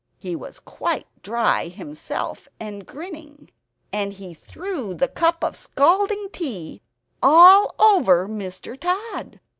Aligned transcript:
He 0.17 0.35
was 0.35 0.59
quite 0.59 1.05
dry 1.21 1.67
himself 1.67 2.47
and 2.59 2.87
grinning; 2.87 3.51
and 3.93 4.11
he 4.13 4.33
threw 4.33 4.95
the 4.95 5.07
cup 5.07 5.43
of 5.43 5.55
scalding 5.55 6.29
tea 6.33 6.81
all 7.21 7.75
over 7.79 8.27
Mr. 8.27 8.75
Tod. 8.79 9.39